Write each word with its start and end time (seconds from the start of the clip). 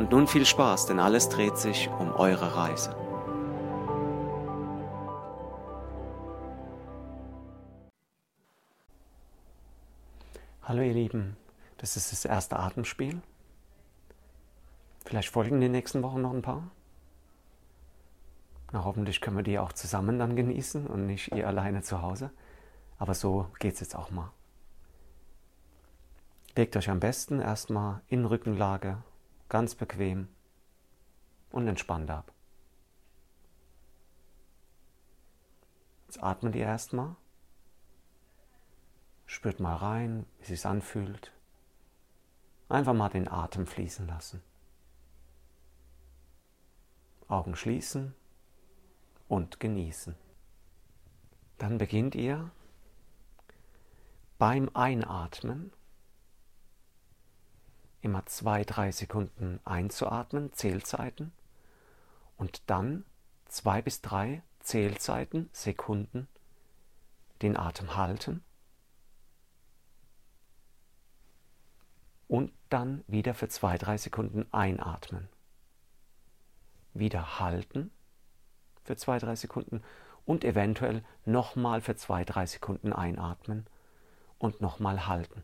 Und 0.00 0.12
nun 0.12 0.26
viel 0.26 0.46
Spaß, 0.46 0.86
denn 0.86 0.98
alles 0.98 1.28
dreht 1.28 1.58
sich 1.58 1.90
um 1.90 2.10
eure 2.12 2.56
Reise. 2.56 2.96
Hallo 10.62 10.80
ihr 10.80 10.94
Lieben, 10.94 11.36
das 11.76 11.98
ist 11.98 12.12
das 12.12 12.24
erste 12.24 12.58
Atemspiel. 12.58 13.20
Vielleicht 15.04 15.28
folgen 15.28 15.56
in 15.56 15.60
den 15.60 15.72
nächsten 15.72 16.02
Wochen 16.02 16.22
noch 16.22 16.32
ein 16.32 16.40
paar. 16.40 16.70
Na, 18.72 18.82
hoffentlich 18.86 19.20
können 19.20 19.36
wir 19.36 19.44
die 19.44 19.58
auch 19.58 19.74
zusammen 19.74 20.18
dann 20.18 20.34
genießen 20.34 20.86
und 20.86 21.04
nicht 21.04 21.30
ihr 21.32 21.46
alleine 21.46 21.82
zu 21.82 22.00
Hause. 22.00 22.30
Aber 22.96 23.12
so 23.12 23.48
geht 23.58 23.74
es 23.74 23.80
jetzt 23.80 23.96
auch 23.96 24.10
mal. 24.10 24.32
Legt 26.56 26.74
euch 26.74 26.88
am 26.88 27.00
besten 27.00 27.42
erstmal 27.42 28.00
in 28.08 28.24
Rückenlage, 28.24 29.02
ganz 29.50 29.74
bequem 29.74 30.28
und 31.50 31.68
entspannt 31.68 32.10
ab. 32.10 32.32
Jetzt 36.06 36.22
atmet 36.22 36.54
ihr 36.54 36.64
erstmal. 36.64 37.16
Spürt 39.26 39.60
mal 39.60 39.76
rein, 39.76 40.26
wie 40.38 40.42
es 40.42 40.48
sich 40.48 40.66
anfühlt. 40.66 41.32
Einfach 42.68 42.94
mal 42.94 43.10
den 43.10 43.28
Atem 43.28 43.66
fließen 43.66 44.06
lassen. 44.06 44.42
Augen 47.28 47.54
schließen 47.54 48.14
und 49.28 49.60
genießen. 49.60 50.16
Dann 51.58 51.78
beginnt 51.78 52.14
ihr 52.14 52.50
beim 54.38 54.70
Einatmen 54.74 55.72
immer 58.02 58.26
zwei, 58.26 58.64
drei 58.64 58.92
Sekunden 58.92 59.60
einzuatmen, 59.64 60.52
Zählzeiten, 60.52 61.32
und 62.36 62.62
dann 62.70 63.04
zwei 63.46 63.82
bis 63.82 64.00
drei 64.00 64.42
Zählzeiten, 64.60 65.50
Sekunden, 65.52 66.26
den 67.42 67.56
Atem 67.56 67.96
halten 67.96 68.42
und 72.28 72.52
dann 72.68 73.04
wieder 73.06 73.34
für 73.34 73.48
zwei, 73.48 73.76
drei 73.76 73.98
Sekunden 73.98 74.46
einatmen. 74.52 75.28
Wieder 76.94 77.40
halten 77.40 77.90
für 78.84 78.96
zwei, 78.96 79.18
drei 79.18 79.36
Sekunden 79.36 79.82
und 80.24 80.44
eventuell 80.44 81.04
nochmal 81.24 81.80
für 81.80 81.96
zwei, 81.96 82.24
drei 82.24 82.46
Sekunden 82.46 82.92
einatmen 82.92 83.66
und 84.38 84.60
nochmal 84.60 85.06
halten. 85.06 85.42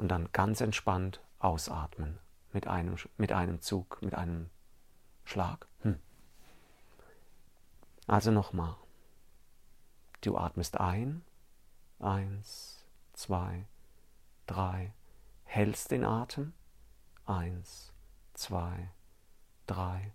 Und 0.00 0.08
dann 0.08 0.32
ganz 0.32 0.62
entspannt 0.62 1.20
ausatmen. 1.40 2.20
Mit 2.54 2.66
einem, 2.66 2.96
mit 3.18 3.32
einem 3.32 3.60
Zug, 3.60 4.00
mit 4.00 4.14
einem 4.14 4.48
Schlag. 5.24 5.68
Hm. 5.82 6.00
Also 8.06 8.30
nochmal. 8.30 8.76
Du 10.22 10.38
atmest 10.38 10.80
ein, 10.80 11.22
eins, 11.98 12.82
zwei, 13.12 13.66
drei, 14.46 14.94
hältst 15.44 15.90
den 15.90 16.06
Atem, 16.06 16.54
eins, 17.26 17.92
zwei, 18.32 18.90
drei, 19.66 20.14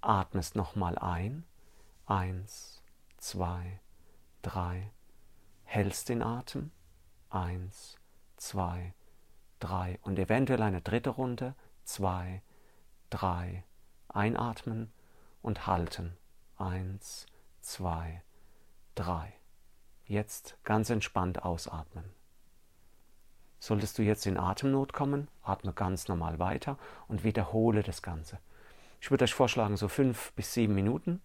atmest 0.00 0.54
nochmal 0.54 0.96
ein, 0.96 1.44
eins, 2.06 2.84
zwei, 3.16 3.80
drei, 4.42 4.92
hältst 5.64 6.08
den 6.08 6.22
Atem, 6.22 6.70
eins, 7.30 7.98
zwei, 8.36 8.94
drei 8.94 9.03
und 10.02 10.18
eventuell 10.18 10.62
eine 10.62 10.80
dritte 10.80 11.10
Runde, 11.10 11.54
zwei, 11.84 12.42
drei, 13.10 13.64
einatmen 14.08 14.92
und 15.42 15.66
halten, 15.66 16.16
eins, 16.56 17.26
zwei, 17.60 18.22
drei. 18.94 19.32
Jetzt 20.06 20.56
ganz 20.64 20.90
entspannt 20.90 21.44
ausatmen. 21.44 22.04
Solltest 23.58 23.96
du 23.96 24.02
jetzt 24.02 24.26
in 24.26 24.36
Atemnot 24.36 24.92
kommen, 24.92 25.28
atme 25.42 25.72
ganz 25.72 26.08
normal 26.08 26.38
weiter 26.38 26.78
und 27.08 27.24
wiederhole 27.24 27.82
das 27.82 28.02
Ganze. 28.02 28.38
Ich 29.00 29.10
würde 29.10 29.24
euch 29.24 29.34
vorschlagen, 29.34 29.76
so 29.76 29.88
fünf 29.88 30.32
bis 30.32 30.52
sieben 30.52 30.74
Minuten 30.74 31.22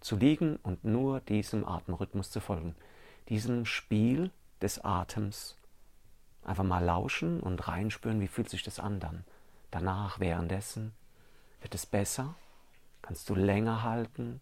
zu 0.00 0.16
liegen 0.16 0.56
und 0.56 0.84
nur 0.84 1.20
diesem 1.20 1.66
Atemrhythmus 1.66 2.30
zu 2.30 2.40
folgen, 2.40 2.74
diesem 3.28 3.64
Spiel 3.64 4.32
des 4.60 4.84
Atems. 4.84 5.56
Einfach 6.44 6.64
mal 6.64 6.84
lauschen 6.84 7.40
und 7.40 7.66
reinspüren, 7.66 8.20
wie 8.20 8.28
fühlt 8.28 8.50
sich 8.50 8.62
das 8.62 8.78
an 8.78 9.00
dann. 9.00 9.24
Danach, 9.70 10.20
währenddessen, 10.20 10.92
wird 11.60 11.74
es 11.74 11.86
besser, 11.86 12.34
kannst 13.02 13.28
du 13.28 13.34
länger 13.34 13.82
halten, 13.82 14.40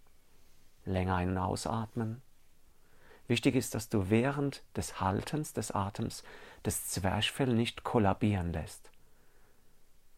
länger 0.85 1.17
ein- 1.17 1.31
und 1.31 1.39
ausatmen. 1.39 2.21
Wichtig 3.29 3.55
ist, 3.55 3.75
dass 3.75 3.89
du 3.89 4.11
während 4.11 4.63
des 4.77 5.01
Haltens 5.01 5.53
des 5.53 5.71
Atems 5.71 6.25
das 6.65 6.89
Zwerchfell 6.89 7.55
nicht 7.55 7.85
kollabieren 7.85 8.53
lässt. 8.53 8.91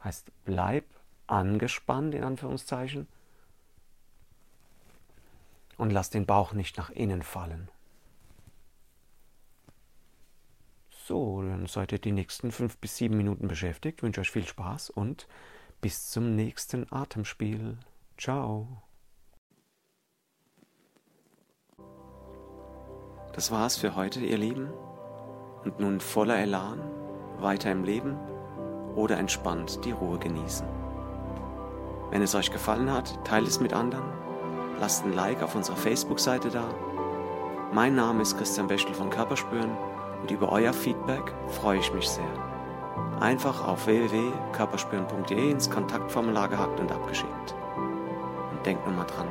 Heißt, 0.03 0.31
bleib 0.45 0.85
angespannt 1.27 2.15
in 2.15 2.25
Anführungszeichen 2.25 3.07
und 5.77 5.91
lass 5.91 6.11
den 6.11 6.27
Bauch 6.27 6.53
nicht 6.53 6.77
nach 6.77 6.91
innen 6.91 7.23
fallen. 7.23 7.69
So, 11.07 11.43
dann 11.43 11.67
seid 11.67 11.93
ihr 11.93 11.99
die 11.99 12.13
nächsten 12.13 12.51
fünf 12.51 12.79
bis 12.79 12.97
sieben 12.97 13.19
Minuten 13.19 13.47
beschäftigt. 13.47 13.99
Ich 13.99 14.03
wünsche 14.03 14.23
euch 14.23 14.31
viel 14.31 14.47
Spaß 14.47 14.89
und 14.89 15.29
bis 15.83 16.11
zum 16.11 16.35
nächsten 16.35 16.91
Atemspiel. 16.91 17.77
Ciao. 18.17 18.83
Das 23.35 23.51
war's 23.51 23.77
für 23.77 23.97
heute, 23.97 24.21
ihr 24.21 24.39
Lieben. 24.39 24.71
Und 25.65 25.79
nun 25.79 26.01
voller 26.01 26.39
Elan, 26.39 26.81
weiter 27.39 27.71
im 27.71 27.85
Leben 27.85 28.17
oder 28.95 29.19
entspannt 29.19 29.85
die 29.85 29.91
Ruhe 29.91 30.19
genießen. 30.19 30.67
Wenn 32.13 32.23
es 32.23 32.35
euch 32.35 32.51
gefallen 32.51 32.91
hat, 32.91 33.23
teilt 33.27 33.47
es 33.47 33.61
mit 33.61 33.75
anderen, 33.75 34.11
lasst 34.81 35.05
ein 35.05 35.13
Like 35.13 35.43
auf 35.43 35.55
unserer 35.55 35.77
Facebook-Seite 35.77 36.49
da. 36.49 36.67
Mein 37.75 37.95
Name 37.95 38.23
ist 38.23 38.39
Christian 38.39 38.69
Bechtel 38.69 38.95
von 38.95 39.11
Körperspüren 39.11 39.77
und 40.25 40.31
über 40.31 40.51
euer 40.51 40.73
Feedback 40.73 41.35
freue 41.49 41.81
ich 41.81 41.93
mich 41.93 42.09
sehr. 42.09 42.25
Einfach 43.21 43.69
auf 43.69 43.87
www.körperspüren.de 43.87 45.51
ins 45.51 45.69
Kontaktformular 45.69 46.49
gehackt 46.49 46.81
und 46.81 46.91
abgeschickt. 46.91 47.55
Und 48.51 48.65
denkt 48.65 48.87
nur 48.87 48.95
mal 48.97 49.05
dran, 49.05 49.29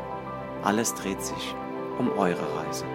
alles 0.61 0.93
dreht 0.93 1.19
sich 1.19 1.55
um 1.97 2.11
eure 2.11 2.45
Reise. 2.59 2.85